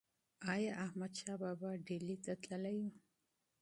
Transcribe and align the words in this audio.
ایا 0.53 0.71
احمدشاه 0.85 1.37
بابا 1.43 1.69
ډیلي 1.87 2.17
ته 2.23 2.33
تللی 2.43 2.77
و؟ 2.81 2.85